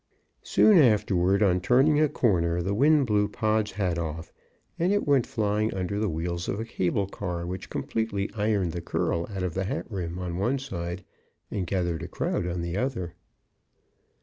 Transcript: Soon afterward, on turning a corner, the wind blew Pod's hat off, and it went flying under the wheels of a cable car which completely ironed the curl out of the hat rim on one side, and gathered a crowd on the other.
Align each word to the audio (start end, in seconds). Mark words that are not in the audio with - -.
Soon 0.41 0.79
afterward, 0.79 1.43
on 1.43 1.61
turning 1.61 1.99
a 1.99 2.09
corner, 2.09 2.63
the 2.63 2.73
wind 2.73 3.05
blew 3.05 3.27
Pod's 3.27 3.73
hat 3.73 3.99
off, 3.99 4.33
and 4.79 4.91
it 4.91 5.05
went 5.05 5.27
flying 5.27 5.71
under 5.75 5.99
the 5.99 6.09
wheels 6.09 6.47
of 6.49 6.59
a 6.59 6.65
cable 6.65 7.05
car 7.05 7.45
which 7.45 7.69
completely 7.69 8.27
ironed 8.33 8.71
the 8.71 8.81
curl 8.81 9.27
out 9.29 9.43
of 9.43 9.53
the 9.53 9.65
hat 9.65 9.85
rim 9.91 10.17
on 10.17 10.37
one 10.37 10.57
side, 10.57 11.03
and 11.51 11.67
gathered 11.67 12.01
a 12.01 12.07
crowd 12.07 12.47
on 12.47 12.61
the 12.63 12.75
other. 12.75 13.13